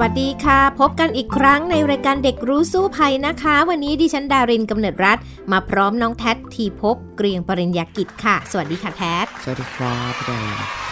[0.00, 5.18] วัสดีค่ะ พบกันอีกครั้งในรายการเด็กรู้สู้ภัยนะคะ วันนี้ดิฉันดารินกำเนิดรัฐ
[5.52, 10.40] มาพร้อมน้องแท็ทีพบเกรียงปริญญากิจค่ะ สวัสดีค่ะแท็สวัสดีครับพี่ดา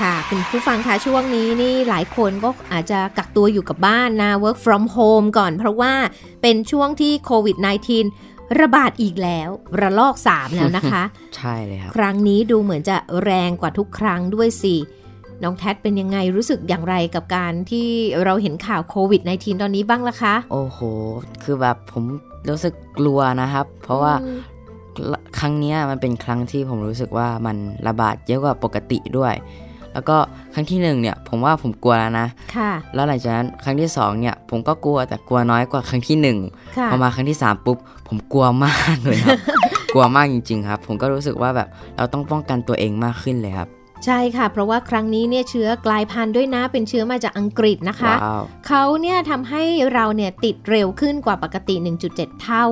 [0.00, 5.92] ค่ะ คุณผู้ฟังคะช่วงนี้นี่หลายคนก็อาจจะกักตัวอยู่กับบ้านนะ work from home ก่อนเพราะว่า
[6.42, 7.56] เป็นช่วงที่โควิด
[8.06, 9.48] -19 ระบาดอีกแล้ว
[9.80, 11.02] ระลอก 3 แล้วนะคะ
[11.36, 14.76] ใช่เลยครับครั้งนี้ดูเหมือนจะแรงกว่าทุกครั้งด้วยสิ
[15.42, 17.88] น้องแท็เป็นยังไงรู้สึกอย่างไรกับการที่
[18.24, 20.78] เราเห็นข่าวโควิด -19 ตอนนี้บ้างล่ะคะ โอ้โห
[21.42, 22.04] คือแบบผม
[22.48, 24.12] รู้สึกกลัวนะครับ เพราะว่า
[25.38, 27.56] ครั้งนี้มันเป็นครั้งที่ผมรู้สึกว่ามัน
[27.88, 29.34] ระบาดเยอะกว่าปกติด้วย
[29.92, 30.16] แล้วก็
[30.54, 36.38] ครั้งที่หนึ่งเนี่ย ผมว่าผมกลัวแล้วนะ ค่ะ แล้วหลังจากนั้นครั้งที่สองเนี่ย ผมก็กลัวแต่กลัวน้อยกว่าครั้งที่หนึ่ง
[36.90, 39.38] พอมาครั้งที่สามปุ๊บ ผมกลัวมากเลยครับ
[39.94, 43.68] กลัวมากจริง ๆ ครับ ผมก็รู้สึกว่าแบบเราต้องป้องกันตัวเองมากขึ้นเลยครับ
[44.04, 48.42] ใช่ค่ะ เพราะว่าครั้งนี้เนี่ยเชื้อกลายพันธุ์ด้วยนะเป็นเชื้อมาจากอังกฤษนะคะ wow.
[48.66, 49.62] เขาเนี่ยทำให้
[49.94, 51.74] เราเนี่ยติดเร็วขึ้นกว่าปกติ
[52.08, 52.66] 1.7 เท่า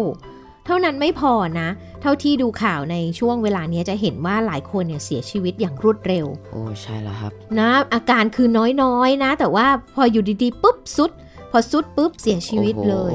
[0.66, 1.68] เท่านั้นไม่พอนะ
[2.02, 8.48] เท่าที่ดูข่าวในช่วงเวลานี้จะเห็นว่าหลายคนเนี่ยเสียชีวิตอย่างรวดเร็ว โอ้ใช่แล้วครับ นะ อาการคือ
[8.82, 11.10] น้อยๆนะ แต่ว่าพออยู่ดีๆปุ๊บสุด
[11.50, 13.14] พอสุดปุ๊บเสียชีวิตเลย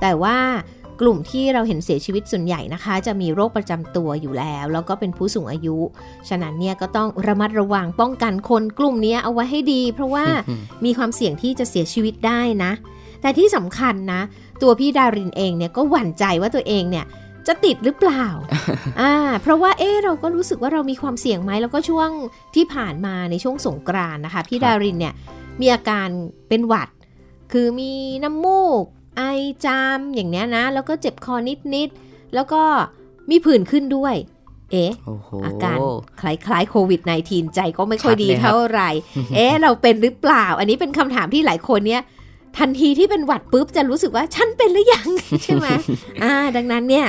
[0.00, 0.38] แต่ว่า
[1.00, 5.76] กลุ่มที่เราเห็นเสียชีวิตส่วนใหญ่นะคะ จะมีโรคประจำตัวอยู่แล้ว แล้วก็เป็นผู้สูงอายุ
[6.28, 10.24] ฉะนั้นเนี่ยก็ต้องระมัดระวังป้องกันคนกลุ่มนี้เอาไว้ให้ดี เพราะว่า
[10.84, 12.72] มีความเสี่ยงที่จะเสียชีวิตได้นะ
[13.22, 14.20] แต่ที่สำคัญนะ
[14.62, 17.04] ตัวพี่ดารินเองเนี่ยก็หวั่นใจว่าตัวเองเนี่ย
[17.46, 18.26] จะติดหรือเปล่า
[19.00, 22.10] อ่า เพราะว่าเออเราก็รู้สึกว่าเรามีความเสี่ยงไหม แล้วก็ช่วง
[22.54, 25.14] ที่ผ่านมาในช่วงสงกรานนะคะ พี่ดารินเนี่ย
[25.60, 26.08] มีอาการ
[26.48, 26.88] เป็นหวัด
[27.52, 27.92] คือมี
[28.24, 28.84] น้ำมูก
[29.16, 29.22] ไอ
[29.64, 31.34] จามอย่างเนี้ยนะ แล้วก็เจ็บคอ
[31.74, 32.62] นิดๆ แล้วก็
[33.30, 34.14] มีผื่นขึ้นด้วย
[34.72, 34.92] เอ๊ะ
[35.44, 35.78] อาการ
[36.20, 38.90] คล้ายๆโควิด -19 ใจก็ไม่ค่อยดีเท่าไหร่
[39.34, 42.02] เอ๊ะ เราเป็นหรือเปล่า อันนี้เป็นคำถามที่หลายคนเนี้ย
[42.58, 45.08] ทันทีที่เป็นหวัดปุ๊บจะรู้สึกว่าฉันเป็นหรือยัง
[45.42, 45.66] ใช่ไหม
[46.22, 47.06] อ่า ดังนั้นเนี่ย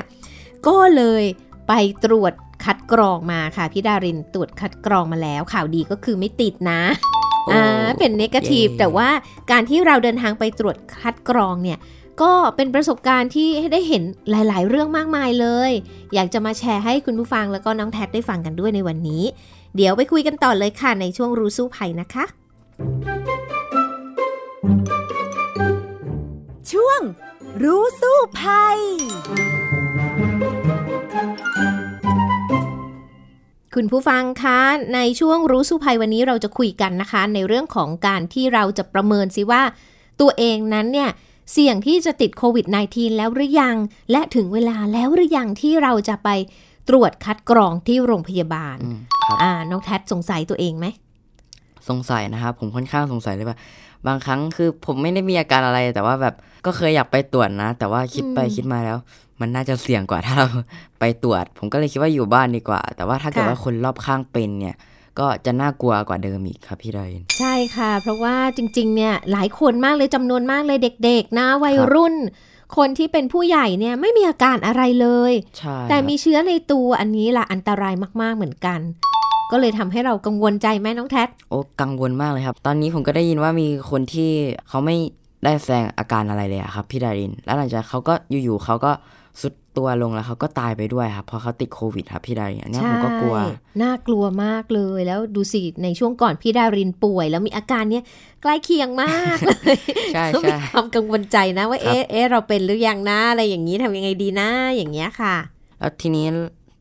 [0.67, 1.23] ก็เลย
[1.67, 1.73] ไป
[2.05, 2.33] ตรวจ
[2.65, 6.81] คัดกรองมาค่ะพี่ดารินตรวจคัดกรองมาแล้ว ข่าวดีก็คือไม่ติดนะ
[7.51, 9.09] อ่าเป็นเนกาทีฟแต่ว่า
[9.51, 11.79] การที่เราเดินทางไปตรวจคัดกรองเนี่ย
[12.21, 15.71] ก็เป็นประสบการณ์ที่ได้เห็นหลาย ๆ เรื่องมากมายเลย
[16.13, 19.23] อยากจะมาแชร์ให้คุณผู้ฟังแล้วก็น้องแท็ได้ฟังกันด้วยในวันนี้
[19.75, 22.25] เดี๋ยวไปคุยกันต่อเลยค่ะในช่วงรู้สู้ภัยนะคะ
[26.71, 27.01] ช่วง
[27.63, 28.79] รู้สู้ภัย
[33.79, 34.59] คุณผู้ฟังคะ
[34.95, 39.61] ในช่วงรู้สู้ภัยวันนี้เราจะคุยกันนะคะ ในเรื่องของการที่เราจะประเมินสิว่า
[40.21, 41.09] ตัวเองนั้นเนี่ย
[41.51, 43.75] เสี่ยงที่จะติดโควิด -19 แล้วหรือยัง
[44.11, 46.29] และถึงเวลาแล้วหรือยังที่เราจะไป
[46.89, 48.77] ตรวจคัดกรองที่โรงพยาบาล
[49.41, 50.85] อ่าน้องแท็สงสัยตัวเองไหม
[51.89, 53.57] สงสัยนะครับผมค่อนข้างสงสัยเลยว่า
[54.07, 58.97] บางครั้งคือผมไม่ได้มีอาการอะไร แต่ว่าแบบก็เคยอยากไปตรวจนะ แต่ว่าคิดไปคิดมาแล้ว
[59.41, 60.47] มันน่าจะเสี่ยงกว่าถ้าเรา
[60.99, 64.75] ไปตรวจ ผมก็เลยคิดว่าอยู่บ้านดีกว่า แต่ว่าถ้าเกิดว่าคนรอบข้างเป็นเนี่ย
[65.19, 72.15] ก็จะน่ากลัวกว่าเดิมอีกครับพี่ดอยใช่ค่ะ เพราะว่าจริงๆ เนี่ยหลายคนมากเลยจำนวนมากเลยเด็ก ๆ นะวัยรุ่น
[72.77, 75.33] คนที่เป็นผู้ใหญ่เนี่ยไม่มีอาการอะไรเลย
[75.89, 78.79] แต่มีเชื้อในตัวอันนี้ล่ะอันตรายมากๆเหมือนกัน
[79.51, 84.31] ก็เลยทำให้เรากังวลใจไหมน้องแท็โอ้กังวลมากเลยครับ ตอนนี้ผมก็ได้ยินว่ามีคนที่
[84.69, 84.95] เขาไม่
[85.43, 89.14] ได้แสดงอาการอะไรเลยครับพี่ดาริน แล้วหลังจากเขาก็อยู่ๆเขาก็สุด
[89.77, 93.37] ตัวลงแล้วเขาก็ตายไปด้วยครับเพราะเขาติดโควิดครับพี่ดารินอันนี้ผมก็กลัว
[93.81, 98.03] น่ากลัวมากเลยแล้วดูสิในช่วงก่อนพี่ดารินป่วย แล้วมีอาการเนี้ย
[98.41, 99.77] ใกล้เคียงมากเลย
[100.13, 105.35] ใช่ใช่ความกังวลใจนะว่าเอ๊ะเอ๊ะเราเป็นหรือยังนะอะไรอย่างนี้ทำยังไงดีนะอย่างเงี้ยค่ะ
[105.79, 106.25] แล้วทีนี้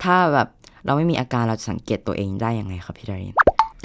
[0.02, 0.48] ถ้าแบบ
[0.84, 3.34] เราไม่มีอาการเราสังเกตตัวเองได้ยังไงครับพี่ดาริน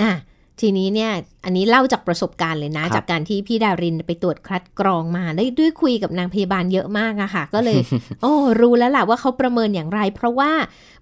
[0.02, 0.12] อะ
[0.62, 1.12] ทีนี้เนี่ย
[1.46, 7.80] อันนี้เล่าจากประสบการณ์เลยนะ จากการที่พี่ดารินไปตรวจคัดกรองมาได้ด้วยคุยกับนางพยาบาลเยอะมากอะค่ะ ก็เลย
[8.22, 10.52] โอ้รู้แล้วแหละว่าเขาประเมินอย่างไร เพราะว่า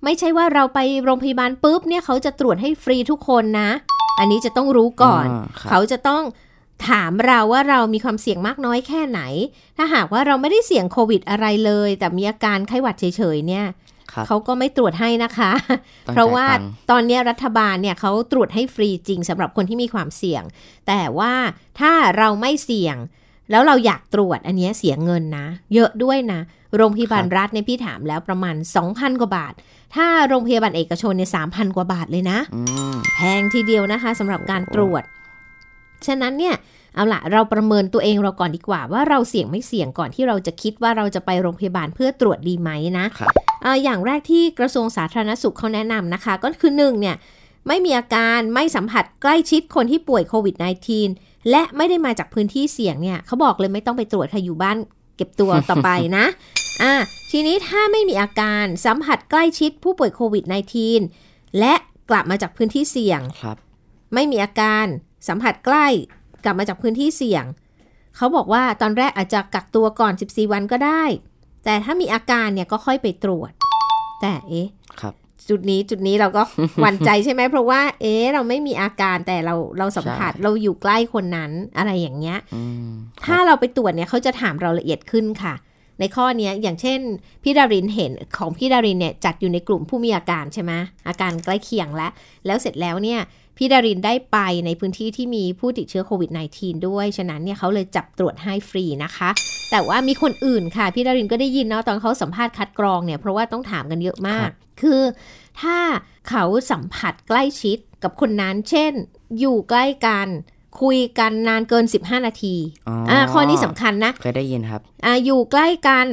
[0.03, 3.69] ไม่ใช่ว่าเราไปโรงพยาบาลปุ๊บเนี่ยเขาจะตรวจให้ฟรีทุกคนนะ
[4.19, 5.25] อันนี้จะต้องรู้ก่อน
[5.69, 6.23] เขาจะต้อง
[6.89, 9.21] ถามเราว่าเรามีความเสี่ยงมากน้อยแค่ไหน
[9.77, 13.65] ถ้าหากว่าเราไม่ได้เสี่ยงโควิดอะไรเลย แต่มีอาการไข้หวัดเฉยๆเนี่ย
[14.27, 15.51] เขาก็ไม่ตรวจให้นะคะ
[16.13, 16.45] เพราะว่า
[16.91, 20.43] ตอนนี้รัฐบาลเนี่ยเขาตรวจให้ฟรีจริงสำหรับคนที่มีความเสี่ยง
[20.87, 21.33] แต่ว่า
[21.79, 22.97] ถ้าเราไม่เสี่ยง
[23.51, 26.39] แล้วเราอยากตรวจอันเนี้ยเสียเงินนะ เยอะด้วยนะ
[26.75, 28.55] โรงพยาบาลรัฐเนี่ยพี่ถามแล้วประมาณ
[28.87, 29.53] 2,000 กว่าบาท
[29.95, 32.61] ถ้าโรงพยาบาลเอกชนเนี่ย3,000กว่าบาทเลยนะอื
[32.93, 35.03] มแพงทีเดียวนะคะสำหรับการตรวจ
[36.07, 36.55] ฉะนั้นเนี่ย
[36.95, 47.15] เอาละเราประเมินตัวเองเราก่อนดีกว่า ว่าเราเสี่ยงไม่เสี่ยงก่อนที่เราจะคิดว่าเราจะไปโรงพยาบาลเพื่อตรวจดีไหมนะครับเอ่ออย่างแรกที่กระทรวงสาธารณสุขเขาแนะนำนะคะ ก็คือหนึ่งเนี่ย
[47.67, 50.55] ไม่มีอาการไม่สัมผัสใกล้ชิดคนที่ป่วยโควิด
[51.01, 54.77] -19 และไม่ได้มาจากพื้นที่เสี่ยงเนี่ยเขาบอกเลยไม่ต้องไปตรวจค่ะอยู่บ้าน
[55.17, 56.25] เก็บตัวต่อไปนะ
[56.81, 56.93] อ่า
[57.31, 60.43] ทีนี้ถ้าไม่มีอาการสัมผัสใกล้ชิดผู้ป่วยโควิด
[61.01, 61.73] -19 และ
[62.09, 63.57] กลับมาจากพื้นที่เสี่ยงครับ
[64.13, 64.85] ไม่มีอาการ
[65.27, 65.87] สัมผัสใกล้
[66.47, 67.45] กลับมาจากพื้นที่เสี่ยง
[68.15, 71.03] เขาบอกว่าตอนแรกอาจจะกักตัวก่อน 14 วันก็ได้
[71.65, 73.51] แต่ถ้ามีอาการเนี่ยก็ค่อยไปตรวจ
[74.21, 74.67] แต่เอ๊ะ
[75.01, 75.13] ครับ
[75.49, 76.43] จุดนี้จุดนี้เราก็
[76.81, 82.89] หวั่นใจใช่ไหมเพราะว่า เอ๊ะเราไม่มีอาการแต่เราเราสัมผัสใช่เราอยู่ใกล้คนนั้นอะไรอย่างเงี้ยอืม
[83.25, 85.53] ถ้าเราไปตรวจเนี่ยเขาจะถามเราละเอียดขึ้นค่ะ
[85.99, 86.99] ในข้อเนี้ยอย่างเช่น
[87.43, 90.73] พี่ดารินเห็นของพี่ดารินเนี่ยจัดอยู่ในกลุ่มผู้มีอาการใช่ไหม
[91.07, 92.11] อาการใกล้เคียงแล้ว
[92.45, 93.19] แล้วเสร็จแล้วเนี่ย
[93.57, 99.29] พี่ดารินได้ไปในพื้นที่ที่มีผู้ติดเชื้อโควิด -19 ด้วย ฉะนั้นเนี่ยเขาเลยจับตรวจให้ฟรีนะคะ
[99.71, 104.49] แต่ว่ามีคนอื่นค่ะ พี่ดารินก็ได้ยินเนาะตอนเขาสัมภาษณ์คัดกรองเนี่ยเพราะว่าต้องถามกันเยอะมาก
[104.81, 105.01] คือ
[105.61, 105.77] ถ้า
[106.29, 108.93] เขาสัมผัสใกล้ชิดกับคนนั้น เช่น
[109.39, 110.27] อยู่ใกล้กัน
[110.81, 112.55] คุยกันนานเกิน 15 นาที
[112.87, 116.07] อ๋อออ่าข้อนี้สำคัญนะ เคยได้ยินครับอ่าอยู่ใกล้กัน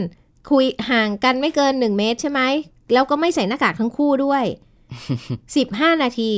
[0.51, 2.41] คุยห่างกันไม่เกิน 1 เมตรใช่ไหม
[2.93, 4.45] แล้วก็ไม่ใส่หน้ากากทั้งคู่ด้วย
[5.43, 6.31] 15 นาที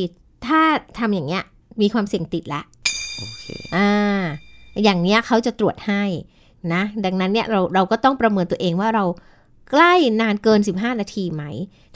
[0.49, 0.61] ถ้า
[0.99, 1.45] ทำอย่างเงี้ย
[1.81, 2.63] มีความเสี่ยงติดละ
[3.17, 3.45] โอเค
[3.77, 4.23] อ่า
[4.85, 6.03] อย่างเนี้ยเขาจะตรวจให้
[6.73, 9.05] นะ ดังนั้นเนี่ยเราเราก็ต้องประเมินตัวเองว่าเรา
[9.71, 11.43] ใกล้นานเกิน 15 นาทีไหม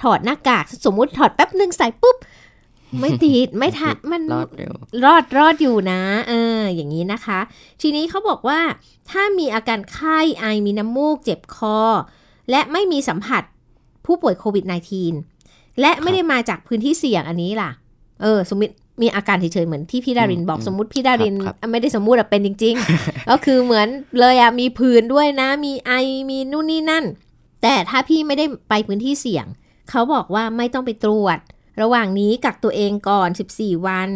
[0.03, 2.17] ถอดหน้ากากสมมุติถอดแป๊บหนึ่งใส่ปุ๊บ
[3.01, 4.73] ไม่ติด ไม่ทันมันรอดเร็ว
[5.05, 7.41] รอดรอดอยู่นะ เออ อย่างนี้นะคะ
[7.81, 8.61] ทีนี้เขาบอกว่า
[9.11, 11.79] ถ้ามีอาการไข้ไอมีน้ำมูก เจ็บคอ
[12.51, 13.43] และไม่มีสัมผัส
[14.07, 14.65] ผู้ป่วยโควิด
[15.23, 17.71] -19 และไม่ได้มาจากพื้นที่เสี่ยงอันนี้ล่ะ
[18.23, 23.89] เออ สมมติมีอาการเฉยๆเหมือนที่พี่ดารินบอกอืมสมมติพี่ดารินครับครับอะไม่ได้สมมุติอะเป็นจริง ๆ ก็คือเหมือน
[24.21, 25.93] เลยอะมีผื่นด้วยนะ มีไอ
[26.31, 27.05] มีนู่นนี่นั่น
[27.63, 29.47] แต่ถ้าพี่ไม่ได้ไปพื้นที่เสี่ยง
[29.91, 31.39] เขาบอกว่าไม่ต้องไปตรวจ
[31.83, 34.11] ระหว่างนี้กักตัวเองก่อน 14 วัน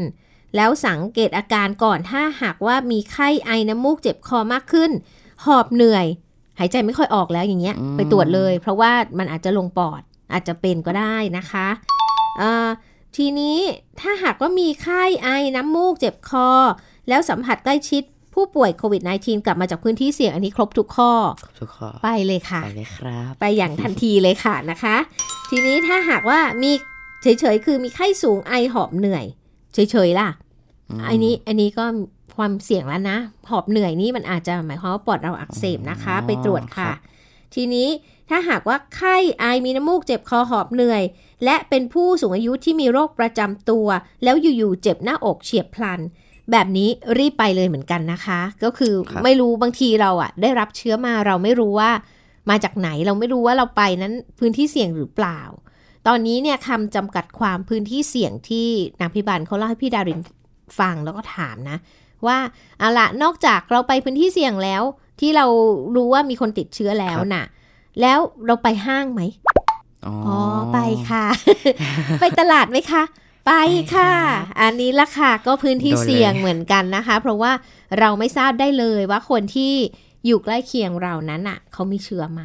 [0.56, 4.90] แล้วสังเกตอาการก่อนถ้าหากว่ามีไข้ไอน้ำมูกเจ็บคอมากขึ้น
[5.44, 6.06] หอบเหนื่อย
[6.58, 10.02] หายใจไม่ค่อยออกแล้วอย่างเงี้ยอืมไปตรวจเลย เพราะว่ามันอาจจะลงปอด
[10.32, 11.68] อาจจะเป็นก็ได้นะคะ
[12.38, 12.66] เอ่อ
[13.16, 13.58] ทีนี้
[14.00, 16.48] ถ้าหากว่ามีไข้ไอน้ำมูกเจ็บคอ
[17.08, 18.02] แล้วสัมผัสใกล้ชิด
[18.34, 21.12] ผู้ป่วยโควิด -19 กลับมาจากพื้นที่เสี่ยงอันนี้ครบทุกข้อ
[21.60, 24.96] ทุกข้อ ไปเลยค่ะ ไปเลยครับ ไปอย่างทันทีเลยค่ะนะคะ
[25.50, 26.72] ทีนี้ถ้าหากว่ามี
[27.22, 29.24] เฉยๆ คือมีไข้สูงไอหอบเหนื่อย
[29.74, 30.28] เฉยๆล่ะ
[30.90, 31.84] อืมอันนี้อันนี้ก็
[32.36, 33.18] ความเสี่ยงแล้วนะ
[33.50, 36.98] หอบเหนื่อยนี่มันอาจจะหมายความว่าปอดเราอักเสบนะคะอ๋อไปตรวจค่ะครับ
[37.54, 37.88] ทีนี้
[38.30, 41.02] ถ้าหากว่าไข้ไอมีน้ำมูกเจ็บคอหอบเหนื่อย
[41.44, 43.86] และเป็นผู้สูงอายุที่มีโรคประจำตัว
[44.24, 46.00] แล้วอยู่ๆเจ็บหน้าอกเฉียบพลัน
[46.50, 46.88] แบบนี้
[47.18, 51.90] รีบไปเลยเหมือนกันนะคะ ก็คือครับไม่รู้บางทีเราอะได้รับเชื้อมาเราไม่รู้ว่า
[52.50, 55.40] มาจากไหนเราไม่รู้ว่าเราไปนั้นพื้นที่เสี่ยงหรือเปล่า
[56.06, 58.68] ตอนนี้เนี่ยคำจำกัดความพื้นที่เสี่ยงที่
[59.00, 60.20] นางพิบันเขาเล่าให้พี่ดาริน
[60.78, 61.76] ฟังแล้วก็ถามนะ
[62.26, 62.38] ว่า
[62.78, 64.82] เอาละนอกจากเราไปพื้นที่เสี่ยงแล้ว
[65.20, 65.46] ที่เรา
[65.96, 67.44] รู้ว่ามีคนติดเชื้อแล้วน่ะ
[68.00, 69.22] แล้วเราไปห้างไหม
[70.06, 70.78] อ๋ออ๋ออไป
[71.10, 71.24] ค่ะ
[72.20, 73.02] ไปตลาดไหมคะ
[73.46, 73.52] ไป
[73.94, 74.12] ค่ะ
[74.60, 77.52] อันนี้ละค่ะก็พื้นที่เสี่ยงเหมือนกันนะคะ เพราะว่า
[77.98, 79.74] เราไม่ทราบได้เลยว่าคนที่
[80.26, 82.42] อยู่ใกล้เคียงเรานั้นน่ะเขามีเชื้อไหม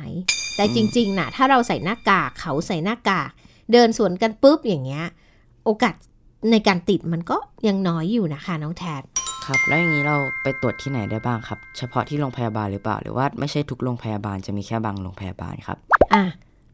[0.56, 3.30] แต่จริงๆน่ะถ้าเราใส่หน้ากากเขาใส่หน้ากาก
[3.72, 5.06] เดินสวนกันปุ๊บอย่างเงี้ย
[5.66, 5.96] โอกาส
[6.52, 7.38] ในการติดมันก็
[7.68, 9.02] ยังน้อยอยู่นะคะน้องแทน
[9.50, 15.78] ครับ แล้วอย่างนี้เราไปตรวจที่ไหนได้บ้างครับ เฉพาะที่โรงพยาบาลหรือเปล่า หรือว่าไม่ใช่ทุกโรงพยาบาลจะมีแค่บางโรงพยาบาลครับ
[16.14, 16.24] อะ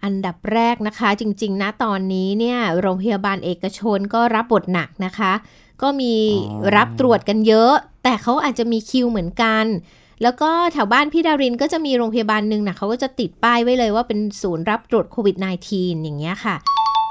[0.03, 5.33] อันดับแรกนะคะ จริง ๆ นะตอนนี้เนี่ยโรงพยาบาลเอกชนก็รับบทหนักนะคะ
[5.81, 6.13] ก็มี
[6.49, 9.65] อ๋อรับตรวจกันเยอะ แต่เขาอาจจะมีคิวเหมือนกัน
[10.23, 15.35] แล้วก็แถวบ้านพี่ดารินก็จะมีโรงพยาบาลหนึ่งนะเขาก็จะติดป้ายไว้เลยว่าเป็นศูนย์รับตรวจโควิด
[15.71, 16.55] -19 อย่างเงี้ยค่ะ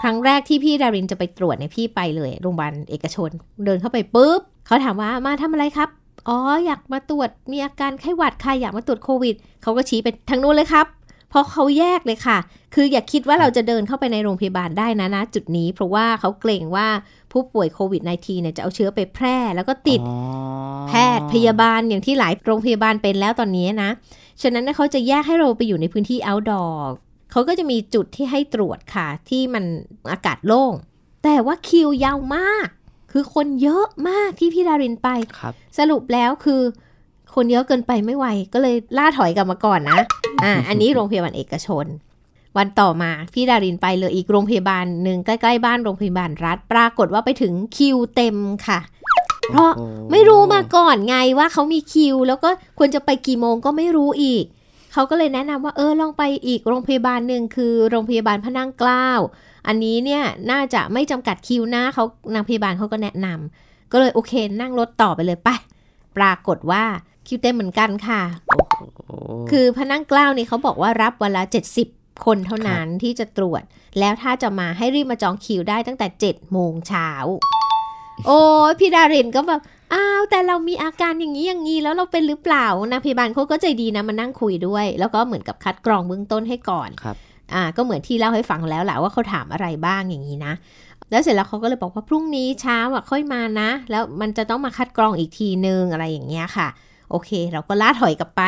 [0.03, 3.31] ครั้งแรกที่พี่ดารินจะไปตรวจเนี่ยพี่ไปเลยโรงพยาบาลเอกชน
[3.65, 5.89] เดินเข้าไปปุ๊บ เขาถามว่ามาทำอะไรครับ
[6.29, 10.87] อ๋ออยากมาตรวจมีอาการไข้หวัดค่ะอยากมาตรวจโควิด เขาก็ชี้ไปทางนู้นเลยครับ
[11.31, 12.39] เพราะเขาแยกเลยค่ะ
[12.75, 16.89] คืออย่าคิดว่าเราจะเดินเข้าไปในโรงพยาบาลได้นะนะจุดนี้ เพราะว่าเขาเกรงว่า
[17.33, 20.19] ผู้ป่วยโควิด -19 เนี่ยจะเอาเชื้อไปแพร่แล้วก็ติดอ๋อ
[20.89, 23.91] แพทย์พยาบาลอย่างที่หลายโรงพยาบาลเป็นแล้วตอนนี้นะ
[24.43, 26.75] ฉะนั้นเขาจะแยกให้เราไปอยู่ในพื้นที่ outdoor
[27.31, 29.65] เขาก็จะมีจุดที่ให้ตรวจค่ะ ที่มัน
[30.13, 30.73] อากาศโล่ง
[31.25, 32.69] แต่ว่าคิวยาวมาก
[33.17, 36.61] คือคนเยอะมากที่พี่ดารินไปครับสรุปแล้วคือ
[37.35, 40.01] คนเยอะเกินไปไม่ไหว ก็เลยล่าถอยกลับมาก่อนนะ
[40.45, 41.87] อ่าอันนี้โรงพยาบาลเอกชน
[42.57, 48.79] วันต่อมาพี่ดารินไปเลยอีกโรงพยาบาลหนึ่งใกล้ๆบ้านโรงพยาบาลรัฐ ปรากฏว่าไปถึงคิวเต็มค่ะ
[49.51, 54.45] เพราะโอ้ไม่รู้มาก่อนไงว่าเขามีคิว แล้วก็ควรจะไปกี่โมงก็ไม่รู้อีก
[54.93, 59.09] เขาก็เลยแนะนำว่าเออลองไปอีกโรงพยาบาลหนึ่งคือโรงพยาบาลพระนั่งเกล้า
[59.67, 62.05] อันนี้เนี่ยน่าจะไม่จำกัดคิวนะเขา
[62.35, 65.49] นางพยาบาลเขาก็แนะนำก็เลยโอเค นั่งรถต่อไปเลยไป
[66.17, 66.85] ปรากฏว่า
[67.27, 68.59] คิวเต็มเหมือนกันค่ะโอ้
[69.51, 71.43] คือพระนั่งเกล้านี่เขาบอกว่ารับวันละ
[71.85, 73.63] 70 คนเท่านั้นที่จะตรวจ
[73.99, 77.11] แล้วถ้าจะมาให้รีบมาจองคิวได้ตั้งแต่7โมงเช้า
[78.27, 78.41] โอ้
[78.71, 79.61] ยพี่ดารินก็แบบ
[79.95, 87.17] อ้าวแต่เรามีอาการอย่างนี้อย่างนี้แล้วเราเป็นหรือเปล่านางพยาบาลเขาก็ใจดีนะมานั่งคุยด้วย แล้วก็เหมือนกับคัดกรองเบื้องต้นให้ก่อนครับ
[87.53, 90.55] อ่าก็เหมือนที่เล่าให้ฟังแล้วแหละว่าเขาถามอะไรบ้างอย่างนี้นะ
[91.11, 96.69] แล้วเสร็จแล้วเขาก็เลยบอกว่าพรุ่งนี้เช้าอะค่อยมานะ แล้วมันจะต้องมาคัดกรองอีกทีนึงอะไรอย่างเงี้ยค่ะ
[97.11, 98.43] โอเค เราก็ล่าถอยกลับไป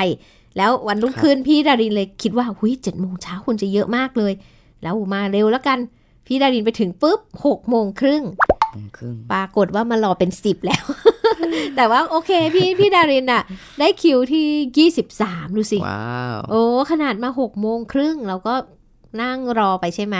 [0.56, 4.32] แล้ววันรุ่งขึ้นพี่ดารินเลยคิดว่าหุยเจ็ดโมงเช้าคุณจะเยอะมากเลย
[4.82, 5.78] แล้วมาเร็วแล้วกัน
[6.26, 8.22] พี่ดารินไปถึงปุ๊บหกโมงครึ่ง
[8.74, 10.84] โมงครึ่งปรากฏว่ามารอเป็นสิบแล้ว
[11.76, 13.42] แต่ว่าโอเคพี่พี่ดารินอะ
[13.78, 14.46] ได้คิวที่
[14.78, 18.54] ยี่สิบสามดูสิ ว้าว โอ้ขนาดมาหกโมงครึ่งเราก็
[19.22, 20.16] นั่งรอไปใช่ไหม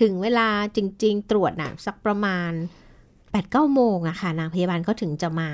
[0.00, 2.50] ถึงเวลาจริง ๆ ตรวจน่ะสักประมาณ
[2.96, 5.50] 8ปดเก้าโมงอะค่ะนางพยาบาลเขาถึงจะมา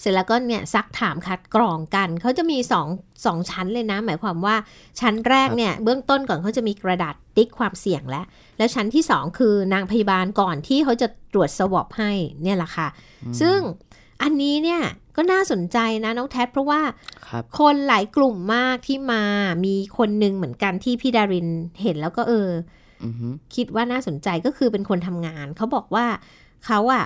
[0.00, 2.88] เสร็จแล้วก็เนี่ยซักถามคัดกรองกัน เขาจะมีสอง
[3.26, 4.56] สองชั้นเลยนะ หมายความว่า
[5.00, 8.24] ชั้นแรกเนี่ยเบื้องต้นก่อนเขาจะมีกระดาษติ๊กความเสี่ยงแล้ว
[8.58, 12.88] แล้วชั้นที่สองคือนางพยาบาลก่อนที่เขาจะตรวจสวอปให้เนี่ยแหละค่ะ
[13.40, 13.58] ซึ่ง
[14.22, 14.80] อันนี้เนี่ย
[15.20, 16.80] ก็น่าสนใจนะน้องแท็เพราะว่า
[17.28, 19.22] ครับคนหลายกลุ่มมากที่มา
[19.64, 21.48] มีคนหนึ่งเหมือนกันที่พี่ดาริน
[21.82, 22.48] เห็นแล้วก็เออ
[23.04, 26.06] อือฮึคิดว่าน่าสนใจก็คือเป็นคนทำงาน เขาบอกว่า
[26.66, 27.04] เขาอะ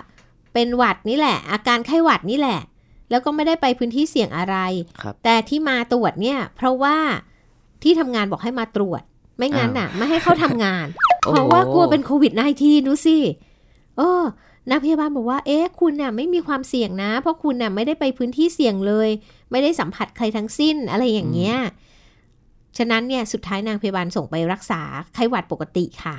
[0.54, 2.60] เป็นหวัดนี่แหละ อาการไข้หวัดนี่แหละ
[3.10, 4.56] แล้วก็ไม่ได้ไปพื้นที่เสี่ยงอะไร
[5.00, 6.96] ครับแต่ที่มาตรวจเนี่ย เพราะว่า
[7.82, 9.02] ที่ทำงานบอกให้มาตรวจ
[9.36, 10.86] ไม่งั้นน่ะ ไม่ให้เข้าทำงาน
[11.24, 13.16] โอ้เพโหราะว่ากลัวเป็นโควิด -19 ดูสิ
[13.98, 14.22] เออ
[14.70, 19.08] นักพยาบาลบอกว่า เอ๊ะ คุณน่ะไม่มีความเสี่ยงนะ เพราะคุณน่ะไม่ได้ไปพื้นที่เสี่ยงเลย
[19.50, 21.56] ไม่ได้สัมผัสใครทั้งสิ้นอะไรอย่างเงี้ย
[22.78, 24.80] ฉะนั้นเนี่ยสุดท้ายนางพยาบาลส่งไปรักษา
[25.14, 26.16] ไข้หวัดปกติค่ะ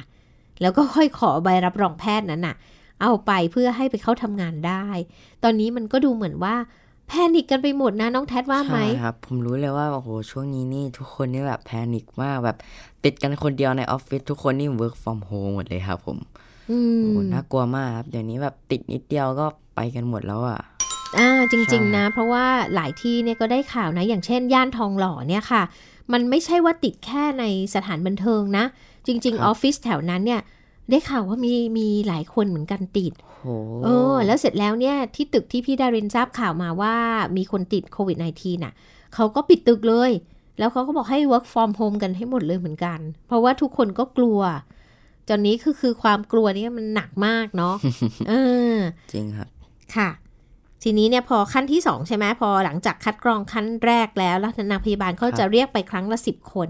[0.61, 2.55] แล้วก็ค่อยขอใบรับรองแพทย์นั้นน่ะ
[3.01, 4.85] เอาไปเพื่อให้ไปเข้าทำงานได้
[5.43, 6.55] ตอนนี้มันก็ดูเหมือนว่า
[7.07, 12.57] แพนิกกันไปหมดนะน้องแท็ว่าไหมใช่ครับ ผมรู้เลยว่าโอ้โหช่วงนี้นี่ทุกคนนี่แบบแพนิคมากแบบ
[13.03, 16.17] ติดกันคนเดียวในออฟฟิศทุกคนนี่ work from home หมดเลยครับผม
[16.67, 19.45] โอ้มโหน่ากลัวมากครับเดี๋ยวนี้แบบติดนิดเดียวก็
[19.75, 20.59] ไปกันหมดแล้วอะ
[21.17, 22.45] อ่าจริงใช่ๆนะ เพราะว่า
[22.75, 25.61] หลายที่เนี่ยก็ได้ข่าวนะ อย่างเช่น ย่านทองหล่อเนี่ยค่ะ
[26.13, 27.43] มันไม่ใช่ว่าติดแค่ใน
[27.75, 28.65] สถานบันเทิงนะ
[29.07, 30.41] จริง ๆ ออฟฟิศแถวนั้นเนี่ย
[30.89, 33.45] ได้ข่าวว่ามีมีหลายคนเหมือนกันติดโอ้โห
[33.83, 36.95] เออแล้วเสร็จแล้วเนี่ยที่ตึกที่พี่ดารินทราบข่าวมาว่า
[37.37, 38.73] มีคนติดโควิด -19 น่ะ
[39.15, 40.11] เขาก็ปิดตึกเลย
[40.59, 44.39] แล้วเขาก็บอกให้ work from home กันให้หมดเลยเหมือนกัน เพราะว่าทุกคนก็กลัว
[45.29, 47.75] จอนนี้คือคือความกลัวนี่มันหนักมากเนาะ
[48.29, 48.33] เอ
[48.75, 48.77] อ
[49.13, 49.49] จริงครับ
[49.95, 50.09] ค่ะ
[50.83, 56.69] ทีนี้เนี่ยพอขั้นที่สองใช่ไหมพอหลังจากคัดกรองขั้นแรกแล้วแล้วนางพยาบาลเขาครับจะเรียกไปครั้งละสิบคน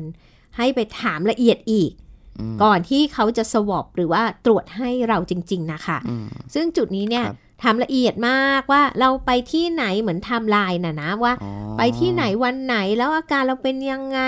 [0.58, 1.92] ให้ไปถามละเอียดอีก
[2.40, 14.20] อืมก่อนที่เขาจะ swab หรือว่าตรวจให้เราจริง ๆ นะคะอืมซึ่งจุดนี้เนี่ยครับทำละเอียดมากว่าเราไปที่ไหนเหมือนไทม์ไลน์น่ะนะว่าอ๋อไปที่ไหนวันไหนแล้วอาการเราเป็นยังไง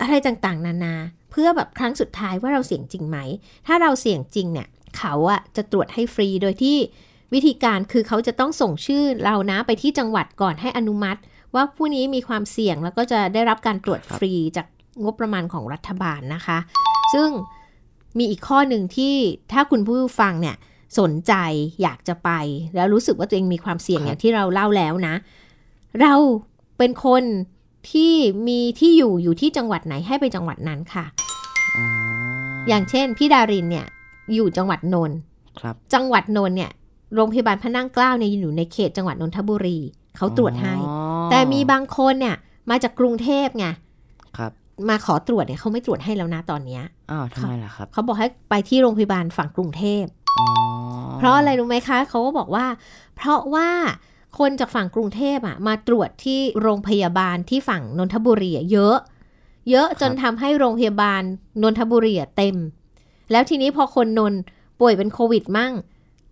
[0.00, 3.18] อะไรต่างๆ นานาเพื่อแบบครั้งสุดท้ายว่าเราเสี่ยงจริงไหม
[3.66, 4.68] ถ้าเราเสี่ยงจริงเนี่ย
[4.98, 6.76] เขาอะจะตรวจให้ฟรีโดยที่
[7.34, 11.20] วิธีการคือเขาจะต้องส่งชื่อเรานะไปที่จังหวัดก่อนให้อนุมัติ
[11.54, 14.66] ว่าผู้นี้มีความเสี่ยงแล้วก็จะได้รับการตรวจฟรีจาก
[15.04, 16.58] งบประมาณของรัฐบาลนะคะ
[17.14, 17.28] ซึ่ง
[18.18, 19.14] มีอีกข้อหนึ่งที่
[19.52, 20.56] ถ้าคุณผู้ฟังเนี่ย
[20.98, 21.32] สนใจ
[21.82, 22.30] อยากจะไป
[22.74, 25.14] แล้วรู้สึกว่าตัวเองมีความเสี่ยงครับอย่างที่เราเล่าแล้วนะ
[26.00, 26.14] เรา
[26.78, 27.24] เป็นคน
[27.92, 28.12] ที่
[28.48, 31.04] มีที่อยู่อยู่ที่จังหวัดไหนให้ไปจังหวัดนั้นค่ะ
[31.78, 31.86] อ๋อ
[32.68, 33.86] อย่างเช่น พี่ดารินเนี่ย
[34.34, 35.18] อยู่จังหวัดนนท์
[35.60, 36.70] ครับจังหวัดนนท์เนี่ย
[37.14, 39.78] โรงพยาบาลพระนั่งเกล้าเนี่ยอยู่ในเขตจังหวัดนนทบุรี
[40.16, 40.96] เขาตรวจให้อ๋อ
[41.30, 42.36] แต่มีบางคนเนี่ย
[42.70, 43.66] มาจากกรุงเทพไง
[44.38, 44.52] ครับ
[44.88, 50.04] มาขอตรวจเนี่ยเขาไม่ตรวจให้แล้วนะตอนเนี้ยอ้าวทำไมล่ะครับ เขาบอกให้ไปที่โรงพยาบาลฝั่งกรุงเทพ
[50.38, 50.46] อ๋อ
[51.18, 52.66] เพราะอะไรรู้ไหมคะเขาก็บอกว่า
[53.16, 53.68] เพราะว่า
[54.38, 58.96] คนจากฝั่งกรุงเทพอะมาตรวจที่โรงพยาบาลที่ฝั่งนนทบุรีอะเยอะ
[59.70, 61.22] เยอะจนทำให้โรงพยาบาล
[61.62, 62.56] นนทบุรีอะเต็ม
[63.30, 64.40] แล้วทีนี้พอคนนนท์
[64.80, 65.72] ป่วยเป็นโควิดมั่ง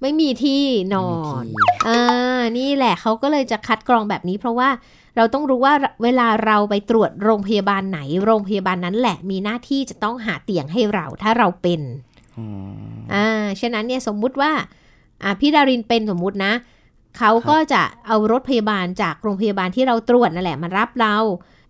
[0.00, 0.62] ไม่มีที่
[0.94, 4.68] นอนไม่มีที่อ่านี่แหละเขาก็เลยจะคัดกรองแบบนี้ เพราะว่า
[5.16, 11.80] เราต้องรู้ว่าเวลาเราไปตรวจโรงพยาบาลไหน โรงพยาบาลนั้นแหละมีหน้าที่จะต้องหาเตียงให้เราถ้าเราเป็น
[12.36, 12.46] อ๋อ
[13.14, 14.52] อ่าฉะนั้นเนี่ยสมมุติว่า
[15.22, 16.52] อ่าพี่ดารินเป็นสมมุตินะ
[17.18, 21.16] เขาก็จะเอารถพยาบาลจากโรงพยาบาลที่เราตรวจนั่นแหละมารับเรา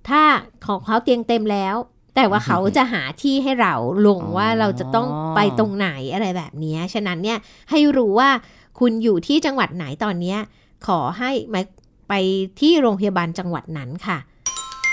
[0.08, 0.22] ถ้า
[0.66, 1.76] ของเขาเตียงเต็มแล้ว
[2.14, 3.74] แต่ว่าเขาจะหาที่ให้เรา
[4.06, 7.38] ลงว่าเราจะต้องไปตรงไหนอะไรแบบนี้ฉะนั้นเนี่ย
[7.70, 8.30] ให้รู้ว่า
[8.78, 10.38] คุณอยู่ที่จังหวัดไหนตอนเนี้ย
[10.86, 11.60] ขอให้มา
[12.08, 12.14] ไป
[12.60, 14.18] ที่โรงพยาบาลจังหวัดนั้นค่ะ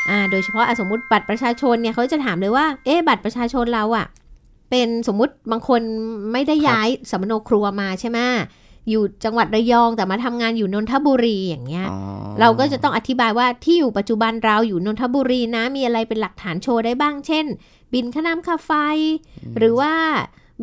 [0.09, 4.07] อ่าโดยเฉพาะอะสมมติบัตรประชาชนเนี่ยเขาจะถามเลยว่า เอ๊ะบัตรประชาชนเราอะ
[4.69, 5.81] เป็นสมมุติบางคน
[6.31, 8.19] ไม่ได้ย้ายสมโนครัวมาใช่ไหม
[8.89, 11.99] อยู่จังหวัดระยองแต่มาทำงานอยู่นนทบุรีอย่างเงี้ยอ๋อ
[12.39, 17.45] เราก็จะต้องอธิบายว่าที่อยู่ปัจจุบันเราอยู่นนทบุรีนะมีอะไรเป็นหลักฐานโชว์ได้บ้าง เช่น
[17.93, 18.71] บินค่าน้ำค่าไฟ
[19.57, 19.93] หรือว่า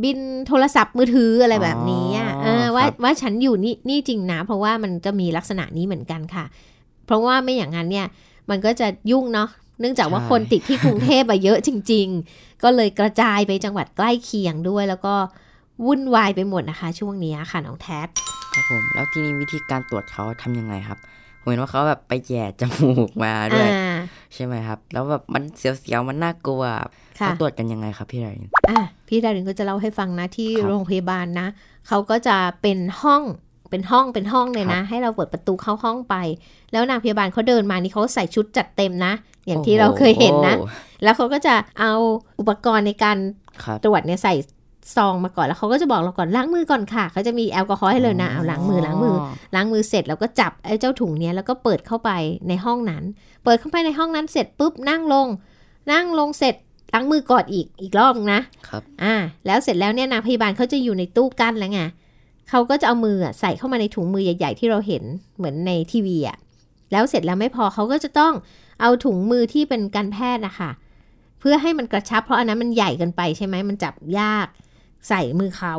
[0.02, 6.44] บินโทรศัพท์มือถืออะไรแบบนี้อะอ๋อเออว่าครับว่าฉันอยู่นี่นี่จริงนะ เพราะว่ามันจะมีลักษณะนี้เหมือนกันค่ะ
[7.06, 8.06] เพราะว่าไม่อย่างนั้นเนี่ย
[8.50, 9.48] มันก็จะยุ่งเนาะ
[9.80, 15.14] เนื่องจากว่าคนติดที่กรุงเทพอะเยอะจริง ๆ ก็เลยกระจายไปจังหวัดใกล้เคียงด้วยแล้วก็
[15.86, 18.08] วุ่นวายไปหมดนะคะ ช่วงเนี้ยค่ะน้องแท็บ
[18.54, 20.98] ครับผม แล้วทีนี้วิธีการตรวจเขาทำยังไงครับ
[21.40, 23.96] ผมเห็นว่าเขาแบบไปแหย่จมูกมาด้วยอ่า
[24.34, 26.62] ใช่ไหมครับ แล้วแบบมันเสียวๆมันน่ากลัว
[27.20, 31.48] ค่ะเขาตรวจกันยังไงครับพี่ไรนอะพี่ดารินก็จะเล่าให้ฟังนะที่ครับโรงพยาบาลนะ
[31.88, 33.22] เขาก็จะเป็นห้อง
[33.70, 36.14] เป็นห้องเป็นห้องเลยนะครับให้เราเปิดประตูเข้าห้องไป
[36.72, 39.12] แล้วนางพยาบาลเขาเดินมานี่เขาใส่ชุดจัดเต็มนะ
[39.46, 40.66] อย่างที่เราเคยเห็นนะโอ้
[41.02, 41.92] แล้วเขาก็จะเอา
[42.40, 43.16] อุปกรณ์ในการ
[43.64, 44.34] ครับตรวจเนี่ยใส่
[44.96, 49.16] ซองมาก่อนแล้วเขาก็จะบอกเราก่อนล้างมือก่อนค่ะเขาจะมีแอลกอฮอล์ให้เลยนะเอาล้างมือล้างมือ
[49.54, 52.10] ล้างมือเสร็จแล้วก็จับไอ้เจ้าถุงเนี้ยแล้วก็เปิดเข้าไป
[52.48, 53.02] ในห้องนั้น
[53.44, 55.26] เปิดเข้าไปในห้องนั้นเสร็จปุ๊บนั่งลง
[55.92, 56.54] นั่งลงเสร็จ
[56.94, 59.14] ล้างมือก่อนอีกอีกรอบนึงนะครับอ่า
[59.46, 61.80] แล้วเสร็จแล้วเนี่ยนางพยาบาลเขาจะอยู่ในตู้กั้นแล้วไง
[62.50, 65.02] เขาก็จะเอามืออะใส่เข้ามาในถุงมือใหญ่ๆที่เราเห็น
[65.36, 66.36] เหมือนในทีวีอะ
[66.92, 68.34] แล้วเสร็จแล้วไม่พอเขาก็จะต้อง
[68.80, 70.70] เอาถุงมือที่เป็นการแพทย์นะคะ
[71.40, 74.46] เพื่อให้มันกระชับเพราะอันนั้นมันใหญ่เกินไปใช่ไหมมันจับยาก
[75.08, 75.74] ใส่มือเขา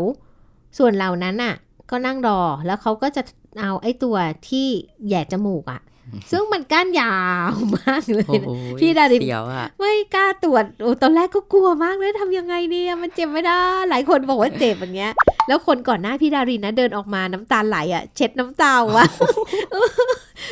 [0.78, 1.56] ส่วนเหล่านั้นอะ
[1.90, 3.22] ก็นั่งรอแล้วเขาก็จะ
[3.60, 4.16] เอาไอ้ตัว
[4.50, 4.68] ที่
[5.08, 5.82] แหย่จมูกอะ
[6.32, 7.16] ซึ่งมันก้านยา
[7.50, 15.14] วมากเลยโอ้นะโหพี่ดารินเสียวอะไม่กล้าตรวจโอ้ตอนแรกก็กลัวมากเลยทำยังไงเนี่ยมันเจ็บไม่ได้ หลายคนบอกว่าเจ็บอย่างเงี้ย
[15.48, 19.06] แล้วคนก่อนหน้าพี่ดารินนะเดินออกมาน้ำตาไหลอะ เช็ดน้ำตาวะ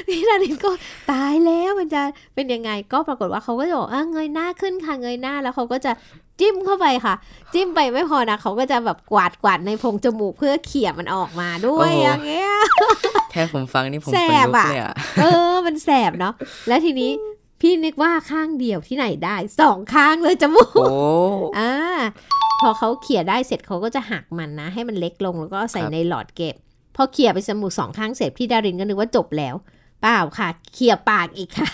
[0.08, 0.70] พี่ดารินก็
[1.12, 2.02] ตายแล้วมันจะ
[2.36, 5.92] เป็นยังไงก็ปรากฏว่าเขาก็จะบอกอะเงยหน้าขึ้นค่ะเงยหน้าแล้วเขาก็จะ
[6.40, 7.14] จิ้มเข้าไปค่ะ
[7.54, 12.52] จิ้มไปไม่พอนะเขาก็จะแบบกวาดกวาดในโพรงจมูกเพื่อเขี่ยมันออกมาด้วยโอ้โหอย่างเงี้ย
[13.32, 16.34] แค่ผมฟังนี่ผมแสขนบลุกอะเลยอะเออ มันแสบเนาะ
[16.68, 17.12] แล้วทีนี้
[17.62, 21.02] พี่นึกว่าข้างเดียวที่ไหนได้สองข้างเลยจมูกโอ้
[21.60, 21.74] อ่า
[22.62, 26.56] พอเขาเขี่ยได้เสร็จเขาก็จะหักมันนะ ให้มันเล็กลงแล้วก็ใส่ครับในหลอดเก็บ
[26.96, 29.56] พอเขี่ยไปจมูกสองข้างเสร็จพี่ดารินก็นึกว่าจบแล้ว
[30.02, 31.70] เปล่าค่ะ เขี่ยปากอีกค่ะ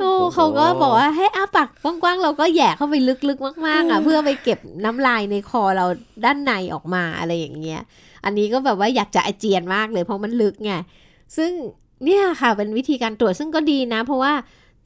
[0.00, 2.94] โอ้เขาก็บอกว่าให้อ้าปากกว้างๆเราก็แหย่เข้าไป
[3.28, 5.86] ลึกๆมากๆอะเพื่อไปเก็บน้ำลายในคอเรา
[6.24, 7.80] ด้านในออกมาอะไรอย่างเงี้ย
[8.24, 10.72] อันนี้ก็แบบว่าอยากจะอาเจียนมากเลยเพราะมันลึกไง
[11.36, 11.50] ซึ่ง
[12.04, 14.32] เนี่ยค่ะเป็นวิธีการตรวจซึ่งก็ดีนะ เพราะว่า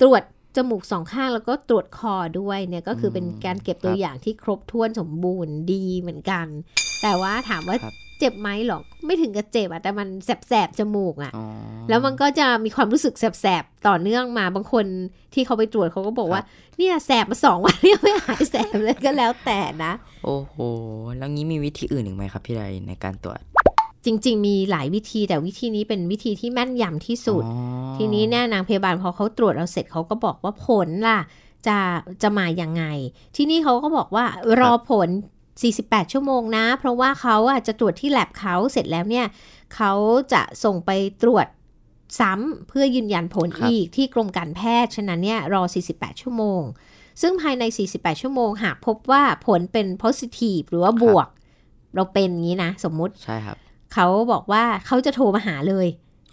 [0.02, 0.22] ตรวจ
[0.56, 6.46] จมูกสองข้างแล้วก็ตรวจคอด้วยเนี่ยก็คือเป็นการเก็บตัวอย่างที่ครบถ้วนสมบูรณ์ดีเหมือนกัน
[7.02, 10.08] แต่ว่าถามว่าครับ เจ็บไหมหรอกไม่ถึงกับเจ็บอะแต่มัน
[10.48, 11.44] แสบๆจมูกอะอ๋อ
[11.88, 14.87] แล้วมันก็จะมีความรู้สึกแสบๆต่อเนื่องมาบางคน
[15.35, 16.42] ที่เขาไปตรวจเขาก็บอกว่า
[16.78, 19.92] เนี่ยแสบมาสองวันเนี่ยไม่หายแสบเลยก็แล้วแต่นะ
[20.24, 20.56] โอ้โห
[21.16, 23.40] แล้วงี้มีวิธีอื่นอีกไหมครับพี่ไรนในการตรวจ
[24.04, 31.20] จริง ๆ มีหลายวิธีแต่วิธีนี้เป็นวิธีที่แม่นยำที่สุดอ๋อทีนี้เนี่ยนางพยาบาลพอเขาตรวจเราเสร็จเขาก็บอกว่าผลล่ะ
[31.66, 31.78] จะ
[32.22, 32.85] จะมาอย่างไง
[33.37, 34.24] ที่นี่เขาก็บอกว่า
[34.61, 35.08] รอผล
[35.60, 39.26] 48 ชั่วโมงนะ เพราะว่าเขาอะจะตรวจที่แลบเขาเสร็จแล้วเนี่ย
[39.74, 39.92] เขา
[40.32, 40.90] จะส่งไป
[41.22, 41.46] ตรวจ
[42.20, 45.62] ซ้ำเพื่อยืนยันผลครับอีกที่กรมการแพทย์ ฉะนั้นเนี่ยรอ
[45.92, 46.62] 48 ชั่วโมง
[47.20, 51.28] ซึ่งภายใน 48 ชั่วโมง หากพบว่าผลเป็น positive หรือว่าบวก
[51.94, 53.56] เราเป็นอย่างนี้นะ สมมุติใช่ครับ
[53.94, 55.86] เขาบอกว่าเขาจะโทรมาหาเลย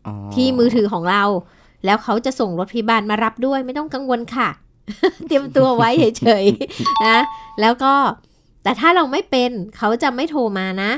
[0.08, 1.24] อ๋อที่มือถือของเรา
[1.86, 4.50] แล้วเขาจะส่งรถพยาบาลมารับด้วยไม่ต้องกังวลค่ะ
[5.28, 7.20] เตรียมตัวไว้เฉยๆนะ
[7.62, 7.94] แล้วก็
[8.70, 10.92] แต่ถ้าเราไม่เป็นเขาจะไม่โทรมานะ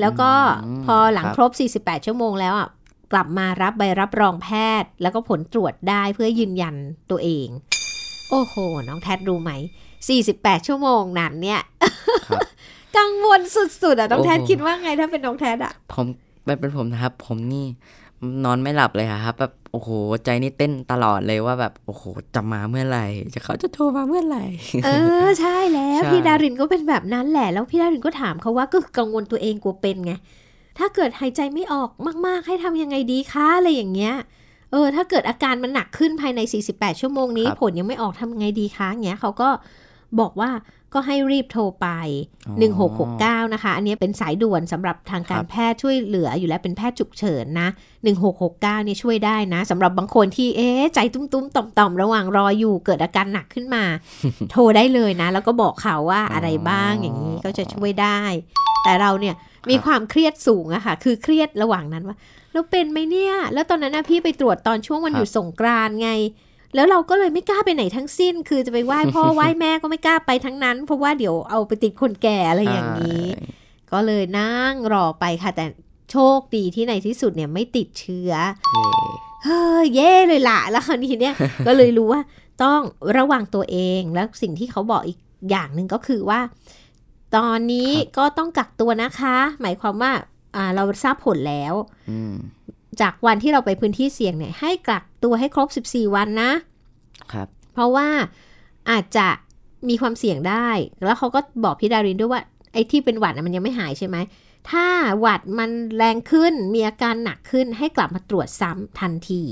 [0.00, 0.30] แล้วก็
[0.78, 1.50] มพอหลังครับครบ
[1.82, 2.68] 48 ชั่วโมงแล้วอะ
[3.12, 4.48] กลับมารับใบรับรองแพ
[4.82, 6.74] ทย์ แล้วก็ผลตรวจได้เพื่อยืนยัน
[7.10, 7.48] ตัวเอง
[8.30, 8.54] โอ้โห
[8.88, 9.52] น้องแทดรู้ไหม
[10.10, 11.62] 48 ชั่วโมงนั้นเนี่ย
[12.28, 12.42] ครับ
[12.96, 16.06] กังวลสุดๆอะน้องแทดโอ้โหคิดว่าไงถ้าเป็นน้องแทดอะผม
[16.44, 17.66] เป็นเป็นผมนะครับ ผมนี่
[18.44, 19.88] นอนไม่หลับเลยอะครับแบบโอ้โห
[20.24, 22.02] ใจนี่เต้นตลอดเลยว่าแบบโอ้โห
[22.34, 24.44] จะมาเมื่อไหร่จะเขาจะโทรมาเมื่อไหร่
[24.84, 24.90] เอ
[25.24, 30.12] อใช่แล้วใช่พี่ดารินก็เป็นแบบนั้นแหละ แล้วพี่ดารินก็ถามเขาว่าก็คือกังวลตัวเองกลัวเป็นไง
[30.78, 31.90] ถ้าเกิดหายใจไม่ออก
[32.26, 34.14] มาก ๆ ให้ทำยังไงดีคะอะไรอย่างเงี้ย
[34.72, 39.48] เออถ้าเกิดอาการมันหนักขึ้นภายใน 48 ชั่วโมงนี้ ผลยังไม่ออกทำยังไงดีคะเงี้ยเขาก็
[40.20, 40.50] บอกว่า
[40.94, 41.88] ก็ให้รีบโทรไป
[42.46, 42.52] อ๋
[42.84, 42.88] อ
[43.46, 47.68] 1669 นะคะ อันนี้เป็นสายด่วนสำหรับทางการครับแพทย์ช่วยเหลืออยู่แล้วเป็นแพทย์ฉุกเฉินนะ
[48.32, 53.84] 1669เนี่ยช่วยได้นะสำหรับบางคนที่เอ๊ะใจตุ้มๆ ต่อมๆ ระหว่างรออยู่เกิดอาการหนักขึ้นมา
[54.50, 58.20] โทรได้เลยนะ แล้วก็บอกเขาว่าอะไรบ้างอย่างนี้ก็จะช่วยได้
[58.84, 59.34] แต่เราเนี่ย
[59.70, 62.16] มีความเครียดสูงอะค่ะ คือเครียดระหว่างนั้นว่า
[62.52, 66.10] แล้วเป็นไหมเนี่ย แล้วตอนนั้นนะพี่ไปตรวจตอนช่วงวันหยุดสงกรานต์ไง
[66.76, 73.24] แล้วเราก็เลยไม่กล้าไปไหนทั้งสิ้น คือจะไปไหว้พ่อไหว้แม่ก็ไม่กล้าไปทั้งนั้น เพราะว่าเดี๋ยวเอาไปติดคนแก่อะไรอย่างนี้
[73.92, 75.66] ก็เลยนั่งรอไปค่ะ แต่
[76.10, 78.32] โชคดีที่ในที่สุดเนี่ยไม่ติดเชื้อ
[78.72, 78.88] เย่
[79.44, 81.34] เฮ้ยเย่เลยล่ะ แล้วคราวนี้เนี่ย
[81.66, 82.20] ก็เลยรู้ว่า
[82.62, 82.80] ต้อง
[83.16, 85.18] ระวังตัวเองแล้วสิ่งที่เขาบอกอีก
[85.50, 86.40] อย่างหนึ่งก็คือว่า
[87.36, 90.12] ตอนนี้ก็ต้องกักตัวนะคะ หมายความว่า
[90.56, 91.74] อ่าเราทราบผลแล้ว
[92.10, 92.34] อืม
[93.00, 96.50] จากวันที่เราไปพื้นที่เสี่ยงเนี่ย ให้กักตัวให้ครบ 14 วันนะ
[97.32, 98.08] ครับ เพราะว่า
[98.90, 99.28] อาจจะ
[99.88, 100.68] มีความเสี่ยงได้
[101.04, 104.16] แล้วเขาก็บอกพี่ดารินด้วยว่าไอ้ที่เป็นหวัดน่ะมันยังไม่หายใช่ไหม
[104.70, 104.86] ถ้า
[105.20, 109.42] หวัดมันแรงขึ้นมีอาการหนักขึ้นให้กลับมาตรวจซ้ำทันที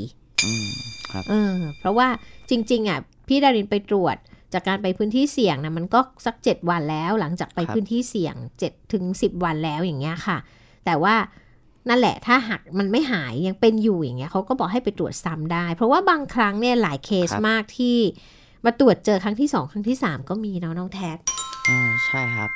[0.44, 0.68] อืม
[1.12, 2.09] ครับเออเพราะว่า
[2.50, 4.16] จริง ๆอะพี่ดารินไปตรวจ
[4.52, 10.38] จากการไปพื้นที่เสี่ยงนะมันก็สัก 7 วันแล้ว หลังจากไปครับพื้นที่เสี่ยง7ถึง10 วันแล้วอย่างเงี้ยค่ะ
[10.85, 11.14] แต่ว่า
[11.88, 17.97] นั่นแหละถ้าหากมันไม่หายยังเป็นอยู่อย่างเงี้ยเขาก็บอกให้ไปตรวจซ้ำได้ เพราะว่าบางครั้งเนี่ยหลายเคสครับมากที่
[18.64, 21.18] มาตรวจเจอครั้งที่สองครั้งที่สามก็มีเนาะน้องแท็ด
[21.68, 22.51] อ่าใช่ครับ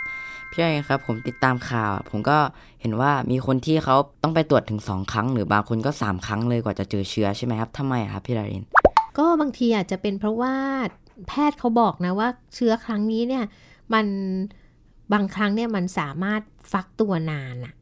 [0.50, 2.38] พี่ไอครับผมติดตามข่าวอะผมก็
[2.80, 8.64] เห็นว่ามีคนที่เขาต้องไปตรวจถึงสองครั้ง หรือบางคนก็สามครั้งเลยกว่าจะเจอเชื้อใช่ไหมครับทำไมอะครับพี่ดาริน
[9.18, 10.54] ก็บางทีอาจจะเป็นเพราะว่า
[11.28, 13.44] แพทย์เขาบอกนะว่าเชื้อครั้งนี้เนี่ย
[13.92, 14.06] มัน
[15.12, 17.74] บางครั้งเนี่ยมันสามารถฟักตัวนานอะ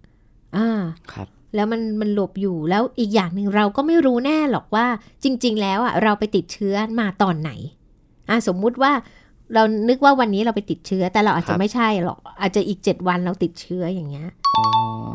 [0.56, 0.80] อ่า
[1.12, 4.86] ครับ แล้วมันมันหลบอยู่แล้วอีกอย่างหนึ่งเราก็ไม่รู้แน่หรอกว่า
[5.24, 7.50] จริง ๆ แล้วอะเราไปติดเชื้อมาตอนไหน
[8.28, 8.92] อะสมมุติว่า
[9.54, 14.64] เรานึกว่าวันนี้เราไปติดเชื้อ แต่เราอาจครัจะบไม่ใช่หรอก อาจจะอีกเจ็ดวันเราติดเชื้ออย่างเงี้ยอ๋อ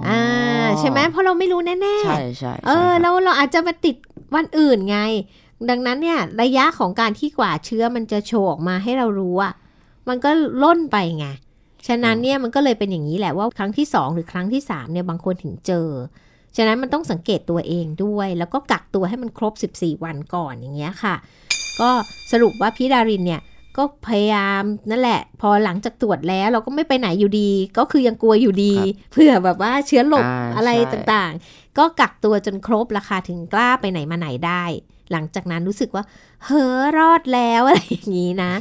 [0.08, 0.22] ออ่า
[0.80, 3.96] ใช่ไหมเพราะเราไม่รู้แน่ใช่ใช่ๆเอใช่อครับเราเราอาจจะมาติด
[4.36, 5.00] วันอื่นไง
[5.70, 9.54] ดังนั้นเนี่ยระยะของการที่กว่าเชื้อมันจะโชว์ออกมาให้เรารู้อะ
[10.10, 10.30] มันก็
[10.64, 11.28] ล่นไปไง
[11.88, 15.88] ฉะนั้นเนี่ยมันก็เลยเป็นอย่างนี้แหละว่าครั้งที่สองหรือครั้งที่สามเนี่ยบางคนถึงเจอ
[16.58, 21.16] ฉะนั้นมันต้องสังเกตตัวเองด้วย แล้วก็กักตัวให้มันครบ 14 วันก่อนอย่างเงี้ยค่ะ
[21.80, 21.90] ก็
[22.32, 23.42] สรุปว่าพี่ดารินเนี่ย
[23.78, 34.64] ก็พยายามนั่นแหละ พอหลังจากตรวจแล้วเราก็ไม่ไปไหนอยู่ดี ก็คือยังกลัวอยู่ดีครับเผื่อแบบว่าเชื้อหลบอ่าอะไรใช่ต่างๆ ก็กักตัวจนครบราคาถึงกล้าไปไหนมาไหนได้
[35.12, 36.04] หลังจากนั้นรู้สึกว่า
[36.46, 38.52] เฮ้อรอดแล้วอะไรอย่างนี้นะ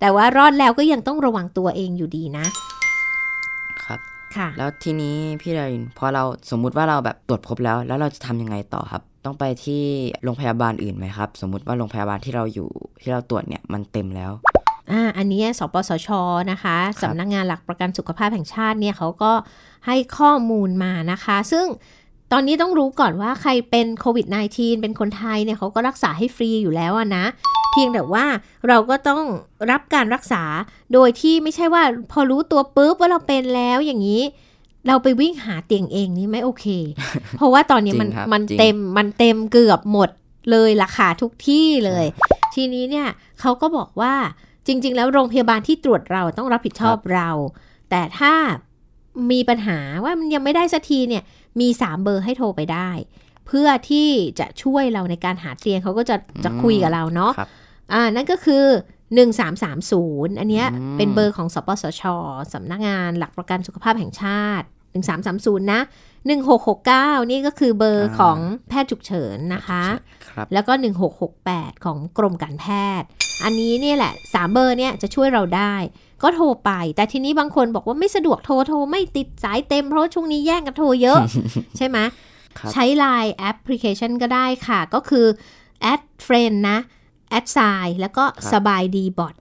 [0.00, 2.46] แต่ว่ารอดแล้วก็ยังต้องระวังตัวเองอยู่ดีนะ
[4.36, 9.82] ครับค่ะ แล้วทีนี้พี่ดารินพอเราสมมุติว่าเราแบบตรวจพบแล้ว แล้วเราจะทำยังไงต่อครับ ต้องไปที่
[10.24, 12.68] โรงพยาบาลอื่นไหมครับ สมมุติว่าโรงพยาบาลที่เราอยู่
[13.02, 14.32] ที่เราตรวจเนี่ยมันเต็มแล้ว
[14.90, 16.08] อ่าอันนี้สปสช
[16.50, 19.32] นะคะครับสำนักงานหลักประกันสุขภาพแห่งชาติเนี่ยเขาก็
[19.86, 21.66] ให้ข้อมูลมานะคะ ซึ่ง
[22.32, 27.24] ตอนนี้ต้องรู้ก่อนว่าใครเป็นโควิด -19 เป็นคนไทยเนี่ยเขาก็รักษาให้ฟรีอยู่แล้วอะนะ
[27.70, 28.24] เพียงแต่ว่า
[28.68, 29.24] เราก็ต้อง
[29.70, 30.42] รับการรักษา
[30.92, 31.82] โดยที่ไม่ใช่ว่า
[32.12, 34.22] พอรู้ตัวปุ๊บว่าเราเป็นแล้วอย่างนี้
[34.86, 36.66] เราไปวิ่งหาเตียงเองนี่ไม่โอเค
[37.36, 40.10] เพราะว่าตอนนี้มันจริงครับมันจริงเต็มมันเต็มเกือบหมด
[40.50, 42.06] เลยราคาทุกที่เลย
[42.54, 43.08] ทีนี้เนี่ย
[43.40, 44.14] เขาก็บอกว่า
[44.66, 47.28] จริง ๆ แล้วโรงพยาบาลที่ตรวจเราต้องรับผิดชอบเรา
[47.90, 48.32] แต่ถ้า
[49.30, 51.22] มีปัญหาว่ามันยังไม่ได้สักทีเนี่ย
[51.60, 52.90] มีสามเบอร์ให้โทรไปได้
[53.46, 54.08] เพื่อที่
[54.40, 57.48] จะช่วยเราในการหาเตียงเขาก็จะจะคุยกับเราเนาะครับ
[57.92, 58.64] อ่านั่นก็คือ
[59.52, 62.02] 1330 อันเนี้ยอืมเป็นเบอร์ของสปสช
[62.52, 64.66] สำนักงานหลักประกันสุขภาพแห่งชาติ
[65.14, 65.80] 1330 นะ
[66.54, 69.84] 1669 นี่ก็คือเบอร์ของแพทย์ฉุกเฉินนะคะ
[70.28, 70.72] ครับแล้วก็
[71.28, 72.66] 1668 ของกรมการแพ
[73.00, 73.06] ทย์
[73.44, 75.74] อันนี้เนี่ยแหละ 3 เบอร์เนี่ยจะช่วยเราได้
[76.24, 81.18] ก็โทรไป แต่ทีนี้บางคนบอกว่าไม่สะดวกโทรโทรไม่ติดสายเต็มเพราะว่าช่วงนี้แย่งกันโทรเยอะ
[81.76, 81.98] ใช่ไหม
[82.58, 85.26] ครับใช้ Line แอปพลิเคชันก็ได้ค่ะ ก็คือ
[85.92, 86.78] add friend นะ
[87.38, 89.34] add sign แล้วก็ครับสบายดีบอท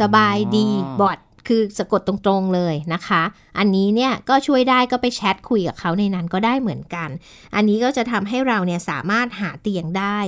[0.00, 1.18] สบายดีอ๋อบอท
[1.48, 3.22] คือสะกดตรงๆเลยนะคะ
[3.58, 7.08] อันนี้เนี่ยก็ช่วยได้ก็ไปแชทคุยกับเขาในนั้นก็ได้เหมือนกัน
[7.54, 10.18] อันนี้ก็จะทำให้เราเนี่ยสามารถหาเตียงได้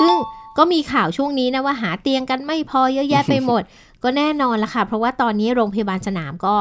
[0.00, 0.14] ซึ่ง
[0.58, 3.62] ก็มีข่าวช่วงนี้นะว่าหาเตียงกันไม่พอเยอะแยะไปหมด
[4.04, 6.56] ก็แน่นอนละค่ะ เพราะว่าตอนนี้โรงพยาบาลสนามก็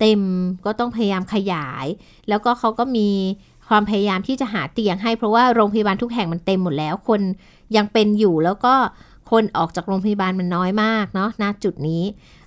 [0.00, 0.20] เต็ม
[0.64, 1.86] ก็ต้องพยายามขยาย
[2.28, 3.08] แล้วก็เขาก็มี
[3.68, 7.20] ความพยายามที่จะหาเตียงให้เพราะว่าโรงพยาบาลทุกแห่งมันเต็มหมดแล้ว คน
[7.76, 8.74] ยังเป็นอยู่แล้วก็
[9.30, 12.04] คนออกจากโรงพยาบาลมันน้อยมากเนาะณจุดนี้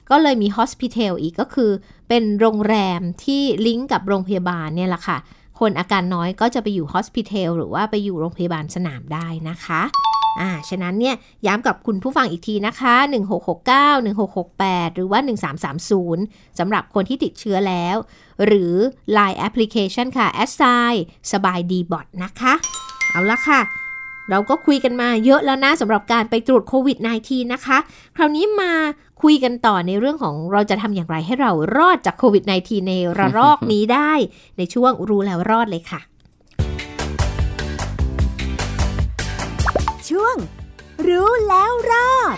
[0.10, 1.71] ก็เลยมี hospital อีกก็คือ
[2.10, 5.17] เป็นโรงแรมที่ลิงก์กับโรงพยาบาลเนี่ยแหละค่ะ
[5.60, 9.82] คนอาการน้อยก็จะไปอยู่ hospital หรือว่าไปอยู่โรงพยาบาลสนามได้นะคะ
[10.39, 11.15] อ่า ฉะนั้นเนี่ย
[11.45, 12.95] ย้ำกับคุณผู้ฟังอีกทีนะคะ
[13.51, 15.19] 1669 1668 หรือว่า
[15.89, 17.95] 1330 สำหรับคนที่ติดเชื้อแล้ว
[18.45, 18.73] หรือ
[19.17, 20.91] Line Application ค่ะ a s s i
[21.31, 22.53] สบายดีบอทนะคะ
[23.09, 23.61] เอาละค่ะ
[24.29, 27.77] เราก็คุยกันมาเยอะแล้วนะสำหรับการไปตรวจโควิด -19 นะคะ
[28.15, 28.73] คราวนี้มา
[29.21, 34.11] คุยกันต่อในเรื่องของเราจะทำอย่างไรให้เรารอดจากโควิด -19 ในระลอกนี้ได้
[34.57, 36.01] ในช่วงรู้แล้วรอดเลยค่ะ
[40.09, 40.35] ช่วง
[41.07, 42.37] รู้แล้วรอด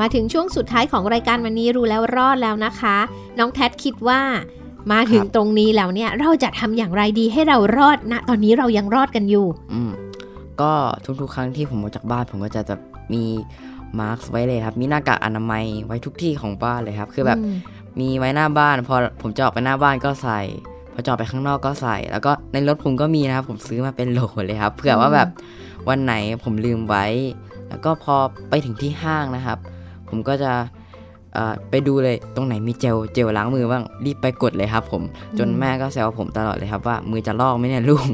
[0.00, 2.96] มาถึงช่วงสุดท้ายของรายการวันนี้รู้แล้วรอดแล้วนะคะ
[3.38, 4.22] น้องแท็ดคิดว่า
[4.92, 9.92] มาถึงตรงนี้แล้วเนี่ยเราจะทำอย่างไรดีให้เรารอดนะ ตอนนี้เรายังรอดกันอยู่ อืม
[10.60, 10.72] ก็
[11.20, 12.76] ทุกๆครั้งที่ผมออกจากบ้านผมก็จะจะ
[13.12, 13.24] มี
[14.00, 17.56] มาร์กไว้เลยครับ มีหน้ากากอนามัยไว้ทุกที่ของบ้านเลยครับ คือแบบอืม
[18.00, 20.40] มีไว้หน้าบ้าน พอผมจะออกไปหน้าบ้านก็ใส่
[20.92, 25.28] พอจะออกไปข้างนอกก็ใส่ แล้วก็ในรถผมก็มีนะครับ ผมซื้อมาเป็นโหลเลยครับเผื่อว่าแบบ
[25.88, 26.14] วันไหน
[26.44, 27.04] ผมลืมไว้
[27.68, 28.14] แล้วก็พอ
[28.48, 29.58] ไปถึงที่ห้างนะครับ
[30.08, 30.79] ผมก็จะเอ่อ
[31.70, 35.02] ไปดูเลยตรงไหนมีเจลเจลล้างมือบ้างรีบไปกดเลยครับ ผม
[35.38, 38.06] จนแม่ก็แซวผมตลอดเลยครับ ว่ามือจะลอกไหมเนี่ยลูก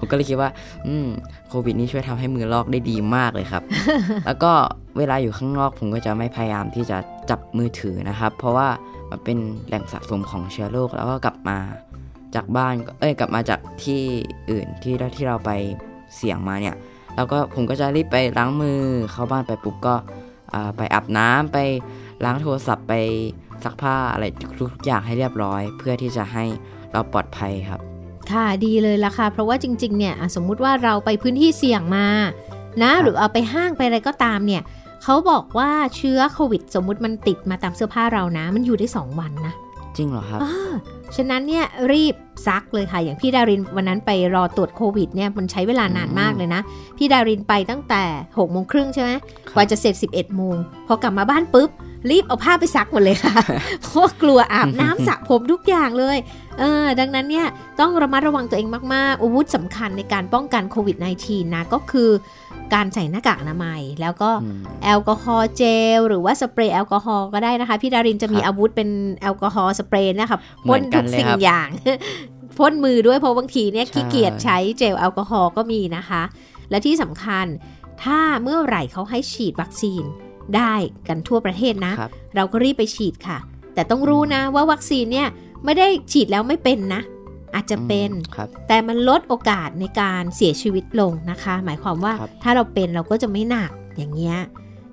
[0.00, 0.50] ผมก็เลยคิดว่า
[0.86, 1.08] อืม
[1.48, 3.62] โควิดนี้ช่วยทำให้มือลอกได้ดีมากเลยครับ
[4.26, 4.52] แล้วก็
[4.98, 6.98] เวลาอยู่ข้างนอกผมก็จะไม่พยายามที่จะ
[7.30, 8.68] จับมือถือนะครับ เพราะว่า
[9.10, 11.58] มันเป็นแหล่งสะสมของเชื้อโรคแล้วก็กลับมา
[12.34, 14.00] จากบ้านเอ้ยกลับมาจากที่
[14.50, 15.50] อื่นที่ที่เราไป
[16.16, 16.76] เสี่ยงมาเนี่ย
[17.16, 18.80] แล้วก็ผมก็จะรีบไปล้างมือ
[19.12, 19.94] เข้าบ้านไปปุ๊บก็
[20.54, 21.58] อ่าไปอาบน้ำไป
[22.24, 22.92] ล้างโทรศัพท์ไป
[23.64, 24.24] ซักผ้าอะไร
[24.60, 26.44] ทุกๆอย่างให้เรียบร้อย เพื่อที่จะให้
[26.92, 27.80] เราปลอดภัยครับ
[28.30, 32.06] ค่ะดีเลยล่ะค่ะ เพราะว่าจริง ๆ เนี่ยอะสมมุติว่าเราไปพื้นที่เสี่ยงมา
[32.82, 34.62] นะครับหรือเอาไปห้างไปอะไรก็ตามเนี่ย
[35.02, 39.54] เขาบอกว่าเชื้อโควิด สมมุติมันติดมาตามเสื้อผ้าเรานะ มันอยู่ได้ 2 วันนะ
[39.96, 40.72] จริงเหรอครับอ่า
[41.16, 42.14] ฉะนั้นเนี่ยรีบ
[42.46, 46.60] ซักเลยค่ะ อย่างพี่ดารินวันนั้นไปรอตรวจโควิดเนี่ยมันใช้เวลานานมากเลยนะ
[46.98, 49.10] พี่ดารินไปตั้งแต่6กโมงครึ่งใช่ไหม
[49.54, 51.70] กว่าจะเสร็จ 11โมงพอกลับมาบ้านปุ๊บ
[52.10, 53.36] รีบเอาผ้าไปซักหมดเลยค่ะ
[53.82, 56.16] เพราะว่ากลัวอาบน้ำสระผมทุกอย่างเลย
[56.58, 57.46] เออดังนั้นเนี่ย
[57.80, 62.10] ต้องระมัดระวังตัวเองมาก ๆ อาวุธสำคัญในการป้องกันโควิด -19 นะก็คือ
[62.74, 65.62] การใส่หน้ากากอนามัย แล้วก็อืมแอลกอฮอล์เจ
[65.96, 68.88] ล หรือว่าสเปรย์แอลกอฮอล์ก็ได้นะคะ พี่ดารินจะมีครับอาวุธเป็น
[69.22, 71.68] แอลกอฮอล์สเปรย์นะคะเหมือนกันเลยครับพ่นทุกสิ่งอย่าง
[72.58, 76.22] พ่นมือด้วยเพราะบางทีเนี่ยใช่ขี้เกียจใช้เจลแอลกอฮอล์ก็มีนะคะ
[76.70, 77.46] และที่สำคัญ
[78.02, 80.02] ถ้าเมื่อไหร่เขาให้ฉีดวัคซีน
[80.56, 80.74] ได้
[81.08, 83.38] กันทั่วประเทศนะครับเราก็รีบไปฉีดค่ะ
[83.74, 85.28] แต่ต้องรู้นะว่าวัคซีนเนี่ย
[85.64, 87.02] ไม่ได้ฉีดแล้วไม่เป็นนะ
[87.54, 94.38] อาจจะเป็นครับแต่มันลดโอกาสในการเสียชีวิตลงนะคะ หมายความว่าครับถ้าเราเป็นเราก็จะไม่หนักอย่างเงี้ย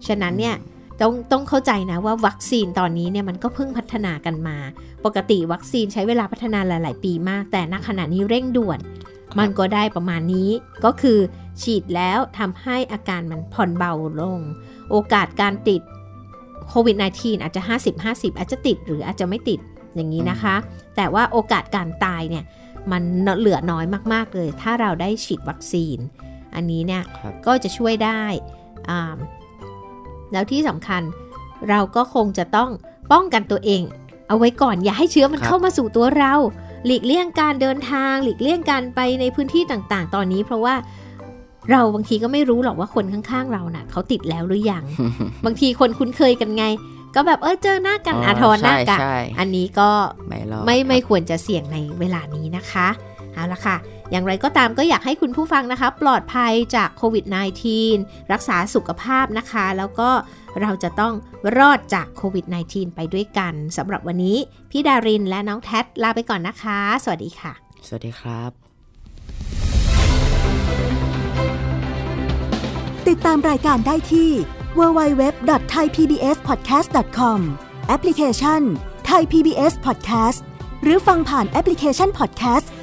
[0.07, 0.55] ฉะนั้นเนี่ย
[1.01, 4.57] ต้องต้องเข้าใจนะว่าวัคซีนตอนนี้เนี่ยมันก็เพิ่งพัฒนากันมา
[5.05, 8.79] ปกติวัคซีนใช้เวลาพัฒนาหลาย ๆ ปีมาก แต่ณขณะนี้เร่งด่วน
[9.39, 10.49] มันก็ได้ประมาณนี้
[10.85, 11.19] ก็คือ
[11.61, 14.39] ฉีดแล้วทำให้อาการมันผ่อนเบาลง
[14.89, 15.81] โอกาสการติด
[16.69, 17.61] โควิด -19 อาจจะ
[17.99, 19.59] 50-50 อาจจะติดหรืออาจจะไม่ติด
[19.95, 20.55] อย่างนี้นะคะ
[20.95, 22.43] แต่ว่าโอกาสการตายเนี่ย
[22.91, 23.03] มัน
[23.39, 25.97] เหลือน้อยมากๆเลย ถ้าเราได้ฉีดวัคซีน
[26.55, 28.23] อันนี้เนี่ยครับก็จะช่วยได้
[28.89, 29.17] อ่า
[30.33, 31.01] แล้วที่สำคัญ
[31.69, 32.69] เราก็คงจะต้อง
[33.11, 33.81] ป้องกันตัวเอง
[34.27, 36.33] เอาไว้ก่อนอย่าให้เชื้อมันครับเข้ามาสู่ตัวเรา
[36.85, 40.75] หลีกเลี่ยงการเดินทาง หลีกเลี่ยงการไปในพื้นที่ต่างๆ ตอนนี้ เพราะว่า
[41.71, 44.83] เราบางทีก็ไม่รู้หรอกว่าคนข้างๆ เราน่ะเขาติดแล้วหรือยัง
[45.45, 46.65] บางทีคนคุ้นเคยกันไง
[47.15, 49.89] ก็แบบเออเจอหน้ากันอาทรหน้ากันใช่อันนี้ก็
[50.27, 52.87] ไม่รอดไม่ไม่ครับควรจะเสี่ยงในเวลานี้นะคะ
[53.33, 53.75] เอาละค่ะ
[54.13, 57.25] อย่างไรก็ตามก็อยากให้คุณผู้ฟังนะคะ ปลอดภัยจากโควิด
[57.79, 60.09] -19 รักษาสุขภาพนะคะ แล้วก็
[60.61, 61.13] เราจะต้อง
[61.57, 64.37] รอดจากโควิด -19 ไปด้วยกันสำหรับวันนี้
[64.71, 67.53] พี่ดารินและน้องแท็ดลาไปก่อนนะคะ สวัสดีค่ะ
[67.87, 68.51] สวัสดีครับ
[73.07, 74.29] ติดตามรายการได้ที่
[74.79, 77.39] www.thaipbspodcast.com
[77.87, 78.61] แอปพลิเคชัน
[79.09, 80.39] Thai PBS Podcast
[80.83, 82.65] หรือฟังผ่านแอปพลิเคชัน Podcast